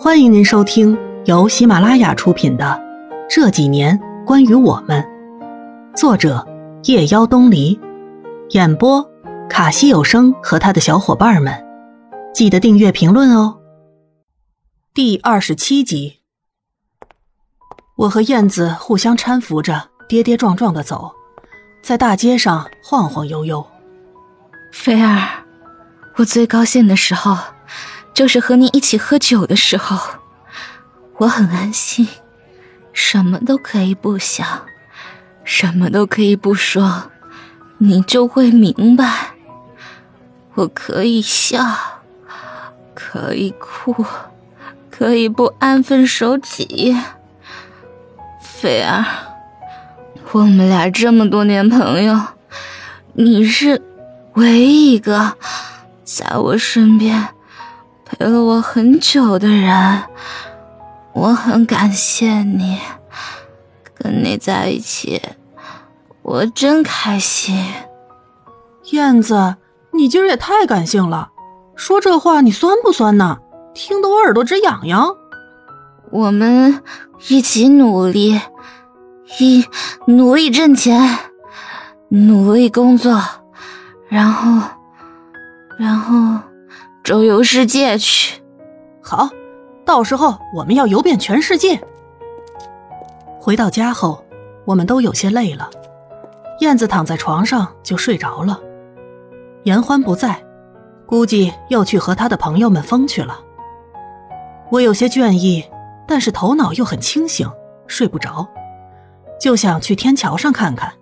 [0.00, 2.64] 欢迎您收听由喜马拉雅出品的
[3.28, 5.02] 《这几年关于我们》，
[5.96, 6.46] 作者
[6.84, 7.76] 夜妖东篱，
[8.50, 9.04] 演播
[9.50, 11.52] 卡西有声和他的小伙伴们。
[12.32, 13.58] 记得订阅、评论哦。
[14.94, 16.20] 第二十七集，
[17.96, 21.10] 我和燕子互相搀扶着，跌跌撞撞的走，
[21.82, 23.66] 在大街上晃晃悠悠。
[24.72, 25.44] 菲儿，
[26.14, 27.36] 我最高兴的时候。
[28.18, 29.96] 就是和你一起喝酒的时候，
[31.18, 32.08] 我很安心，
[32.92, 34.62] 什么都可以不想，
[35.44, 37.12] 什么都可以不说，
[37.78, 39.36] 你就会明白。
[40.56, 41.64] 我可以笑，
[42.92, 44.04] 可以哭，
[44.90, 46.96] 可以不安分守己。
[48.42, 49.04] 菲儿，
[50.32, 52.20] 我们俩这么多年朋友，
[53.12, 53.80] 你是
[54.32, 55.36] 唯一一个
[56.02, 57.28] 在我身边。
[58.18, 60.02] 陪了我很久的人，
[61.12, 62.80] 我很感谢你。
[63.94, 65.22] 跟你在一起，
[66.22, 67.64] 我真开心。
[68.90, 69.54] 燕子，
[69.92, 71.30] 你今儿也太感性了，
[71.76, 73.38] 说这话你酸不酸呢？
[73.72, 75.14] 听得我耳朵直痒痒。
[76.10, 76.82] 我们
[77.28, 78.40] 一起努力，
[79.38, 79.64] 一
[80.08, 81.18] 努力挣钱，
[82.08, 83.22] 努力工作，
[84.08, 84.60] 然后，
[85.78, 86.47] 然后。
[87.08, 88.38] 周游世界去，
[89.00, 89.30] 好，
[89.82, 91.80] 到时候我们要游遍全世界。
[93.40, 94.22] 回到家后，
[94.66, 95.70] 我们都有些累了，
[96.60, 98.60] 燕子躺在床上就睡着了。
[99.62, 100.44] 严欢不在，
[101.06, 103.40] 估计又去和他的朋友们疯去了。
[104.68, 105.64] 我有些倦意，
[106.06, 107.50] 但是头脑又很清醒，
[107.86, 108.46] 睡不着，
[109.40, 110.92] 就想去天桥上看看，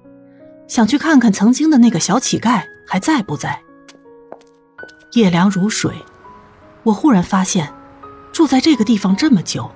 [0.69, 3.61] 想去看看曾经的那个小乞丐还在不在。
[5.17, 6.05] 夜凉如水，
[6.83, 7.73] 我忽然发现，
[8.33, 9.71] 住在这个地方这么久，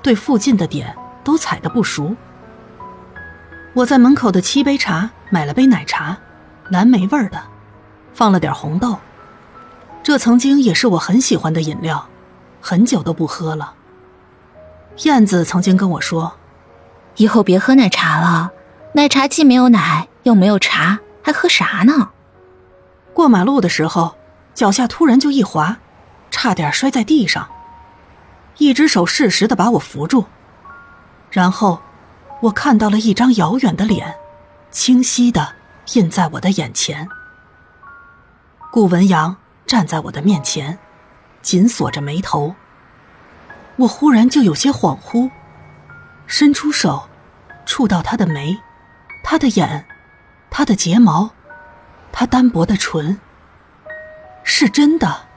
[0.00, 2.16] 对附近的点都踩得不熟。
[3.74, 6.16] 我在门口的七杯茶买了杯奶茶，
[6.70, 7.38] 蓝莓味儿的，
[8.14, 8.96] 放了点红豆。
[10.02, 12.08] 这曾经也是我很喜欢的饮料，
[12.62, 13.74] 很久都不喝了。
[15.04, 16.32] 燕子曾经跟我说，
[17.16, 18.52] 以后别喝奶茶了，
[18.94, 22.08] 奶茶既没有奶又没有茶，还喝啥呢？
[23.12, 24.14] 过马路的时候。
[24.58, 25.78] 脚下突然就一滑，
[26.32, 27.48] 差点摔在地上。
[28.56, 30.24] 一只手适时的把我扶住，
[31.30, 31.80] 然后
[32.40, 34.16] 我看到了一张遥远的脸，
[34.72, 35.54] 清晰的
[35.94, 37.08] 印在我的眼前。
[38.72, 40.76] 顾文阳站在我的面前，
[41.40, 42.56] 紧锁着眉头。
[43.76, 45.30] 我忽然就有些恍惚，
[46.26, 47.08] 伸出手，
[47.64, 48.58] 触到他的眉，
[49.22, 49.86] 他的眼，
[50.50, 51.30] 他的睫毛，
[52.10, 53.20] 他单薄的唇。
[54.50, 55.28] 是真的，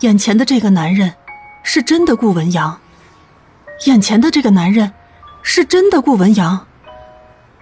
[0.00, 1.14] 眼前的这个男人，
[1.62, 2.80] 是真的顾文阳。
[3.86, 4.92] 眼前的这个男人，
[5.40, 6.66] 是真的顾文阳。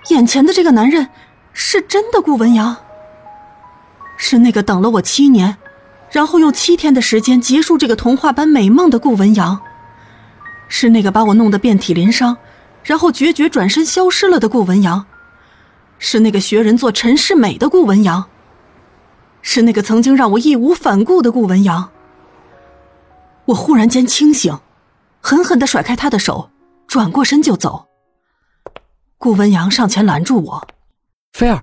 [0.09, 1.11] 眼前的这个男人，
[1.53, 2.75] 是真的顾文阳。
[4.17, 5.59] 是那个等了我七年，
[6.11, 9.61] 然后用七天的时间结束这个童话般美梦的顾文阳。
[10.69, 12.39] 是那个把我弄得遍体鳞伤，
[12.83, 15.05] 然后决绝转身消失了的顾文阳。
[15.99, 18.25] 是那个学人做陈世美的顾文阳。
[19.47, 21.91] 是那个曾经让我义无反顾的顾文阳。
[23.45, 24.59] 我忽然间清醒，
[25.21, 26.51] 狠狠的甩开他的手，
[26.89, 27.87] 转过身就走。
[29.19, 30.67] 顾文阳上前拦住我
[31.33, 31.63] ：“菲儿。”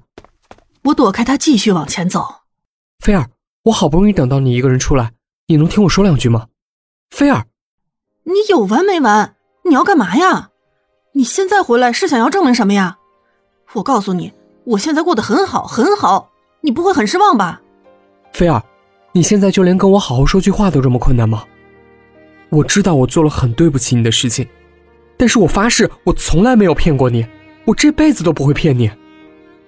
[0.86, 2.44] 我躲开他，继续往前走。
[3.00, 3.30] 菲儿，
[3.64, 5.12] 我好不容易等到你一个人出来，
[5.48, 6.48] 你能听我说两句吗？
[7.10, 7.48] 菲儿，
[8.24, 9.36] 你有完没完？
[9.66, 10.52] 你要干嘛呀？
[11.14, 13.00] 你现在回来是想要证明什么呀？
[13.74, 14.32] 我告诉你，
[14.66, 16.30] 我现在过得很好，很好，
[16.62, 17.60] 你不会很失望吧？
[18.34, 18.62] 菲儿，
[19.12, 21.46] 你现在就连跟我好好说句话都这么困难吗？
[22.50, 24.48] 我知道我做了很对不起你的事情，
[25.18, 27.26] 但是我发誓，我从来没有骗过你，
[27.66, 28.92] 我这辈子都不会骗你。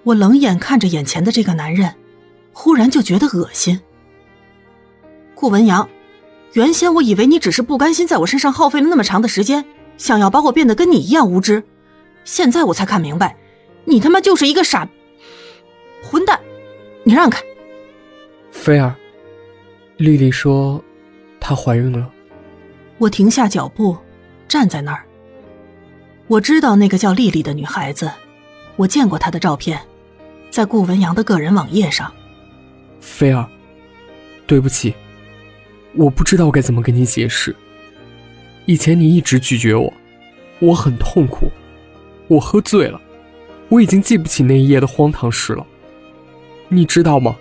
[0.02, 1.94] 我冷眼看着眼前的这个男人，
[2.52, 3.80] 忽然就觉得恶心。
[5.34, 5.88] 顾文阳，
[6.52, 9.64] 原先我以为你只是不甘心在我身上耗费了那么长的时间，
[9.96, 11.62] 想要把我变得跟你一样无知，
[12.24, 13.36] 现在我才看明白，
[13.84, 14.88] 你他妈就是一个傻
[16.02, 16.38] 混蛋！
[17.04, 17.42] 你让开。
[18.54, 18.94] 菲儿，
[19.98, 20.82] 丽丽说，
[21.38, 22.08] 她怀孕了。
[22.96, 23.94] 我停下脚步，
[24.48, 25.04] 站在那儿。
[26.28, 28.10] 我知道那个叫丽丽的女孩子，
[28.76, 29.78] 我见过她的照片，
[30.50, 32.10] 在顾文阳的个人网页上。
[33.00, 33.46] 菲儿，
[34.46, 34.94] 对不起，
[35.94, 37.54] 我不知道该怎么跟你解释。
[38.64, 39.92] 以前你一直拒绝我，
[40.60, 41.50] 我很痛苦。
[42.28, 42.98] 我喝醉了，
[43.68, 45.66] 我已经记不起那一夜的荒唐事了。
[46.68, 47.36] 你知道吗？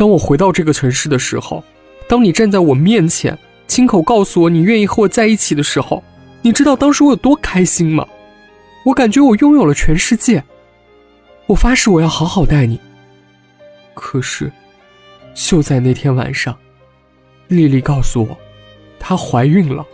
[0.00, 1.62] 当我回到这个城市的时候，
[2.08, 6.02] 当你站在我面前，亲口告诉我你愿意和我在一起的时候，
[6.40, 8.06] 你知道当时我有多开心吗？
[8.86, 10.42] 我感觉我拥有了全世界。
[11.44, 12.80] 我发誓我要好好待你。
[13.92, 14.50] 可是，
[15.34, 16.56] 就在那天晚上，
[17.48, 18.38] 丽丽告诉我，
[18.98, 19.84] 她怀孕了，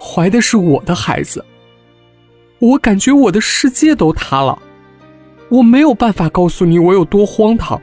[0.00, 1.44] 怀的是我的孩子。
[2.58, 4.58] 我感觉我的世界都塌了，
[5.50, 7.78] 我没有办法告诉你我有多荒唐。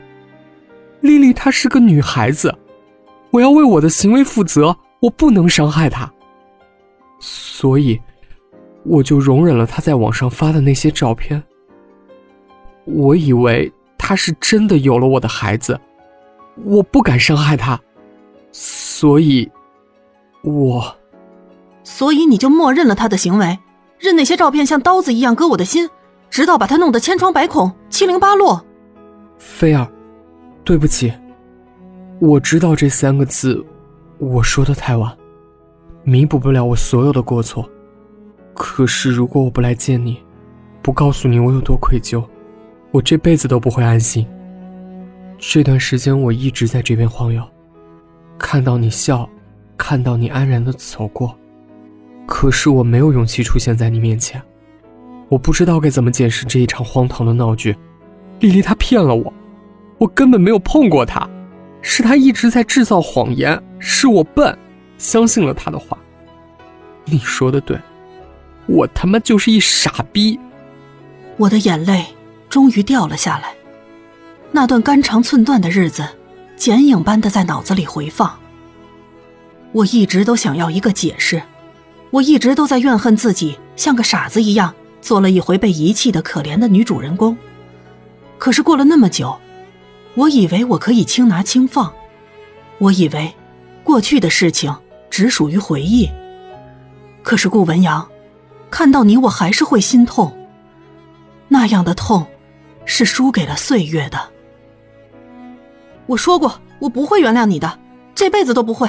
[1.00, 2.54] 丽丽她是个女孩子，
[3.30, 4.76] 我要为我的行为负责。
[5.00, 6.12] 我不能伤害她，
[7.20, 8.00] 所以
[8.84, 11.40] 我就容忍了她在网上发的那些照片。
[12.84, 15.78] 我以为她是真的有了我的孩子，
[16.64, 17.78] 我不敢伤害她，
[18.50, 19.48] 所以，
[20.42, 20.96] 我，
[21.84, 23.56] 所以你就默认了他的行为，
[24.00, 25.88] 任那些照片像刀子一样割我的心，
[26.28, 28.64] 直到把他弄得千疮百孔、七零八落。
[29.38, 29.86] 菲儿，
[30.68, 31.10] 对不起，
[32.20, 33.64] 我知道这三个字。
[34.18, 35.10] 我说的太晚，
[36.04, 37.66] 弥补不了我所有的过错。
[38.52, 40.18] 可是如果我不来见你，
[40.82, 42.22] 不告诉你我有多愧疚，
[42.90, 44.26] 我这辈子都不会安心。
[45.38, 47.42] 这段时间我一直在这边晃悠，
[48.36, 49.26] 看到你笑，
[49.78, 51.34] 看到你安然的走过，
[52.26, 54.38] 可是我没有勇气出现在你面前。
[55.30, 57.74] 我不知道该怎么解释这一场荒唐的闹剧。
[58.40, 59.32] 丽丽她骗了我，
[59.98, 61.28] 我根本没有碰过他。
[61.80, 64.56] 是他一直在制造谎言，是我笨，
[64.98, 65.96] 相信了他的话。
[67.04, 67.78] 你说的对，
[68.66, 70.38] 我他妈就是一傻逼。
[71.36, 72.04] 我的眼泪
[72.50, 73.54] 终于掉了下来，
[74.50, 76.06] 那段肝肠寸断的日子，
[76.56, 78.36] 剪影般的在脑子里回放。
[79.70, 81.40] 我一直都想要一个解释，
[82.10, 87.36] 我一直都在怨恨自己，像个傻子一样做了一回被遗弃的可怜的女主人公。
[88.36, 89.38] 可是过了那么久。
[90.14, 91.92] 我以为我可以轻拿轻放，
[92.78, 93.32] 我以为
[93.84, 94.74] 过去的事情
[95.10, 96.08] 只属于回忆。
[97.22, 98.08] 可是顾文阳，
[98.70, 100.36] 看到你，我还是会心痛。
[101.48, 102.26] 那样的痛，
[102.84, 104.18] 是输给了岁月的。
[106.06, 107.78] 我说过，我不会原谅你的，
[108.14, 108.88] 这辈子都不会。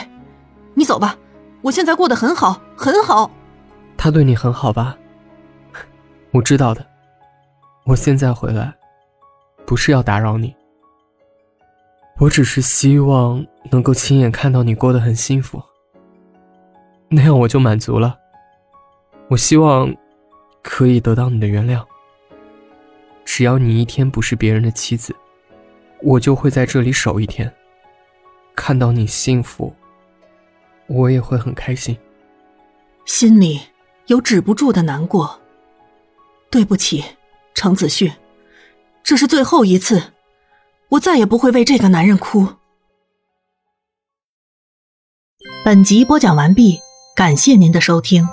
[0.74, 1.18] 你走吧，
[1.62, 3.30] 我现在过得很好，很好。
[3.98, 4.98] 他对你很好吧？
[6.32, 6.86] 我知道的。
[7.86, 8.74] 我现在回来，
[9.66, 10.56] 不是要打扰你。
[12.20, 15.64] 我只是希望能够亲眼看到你过得很幸福，
[17.08, 18.18] 那样我就满足了。
[19.30, 19.96] 我希望
[20.62, 21.82] 可以得到你的原谅。
[23.24, 25.16] 只要你一天不是别人的妻子，
[26.02, 27.50] 我就会在这里守一天。
[28.54, 29.74] 看到你幸福，
[30.88, 31.98] 我也会很开心。
[33.06, 33.62] 心里
[34.08, 35.40] 有止不住的难过。
[36.50, 37.06] 对不起，
[37.54, 38.12] 程子旭，
[39.04, 40.02] 这是最后一次。
[40.90, 42.48] 我再也不会为这个男人哭。
[45.64, 46.80] 本集播讲完毕，
[47.16, 48.28] 感谢您的收听。